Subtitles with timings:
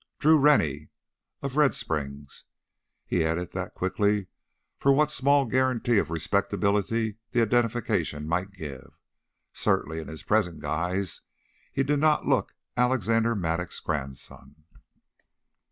[0.17, 0.89] Drew Rennie,
[1.43, 2.45] of Red Springs."
[3.05, 4.25] He added that quickly
[4.79, 8.97] for what small guarantee of respectability the identification might give.
[9.53, 11.21] Certainly in his present guise
[11.71, 14.63] he did not look Alexander Mattock's grandson.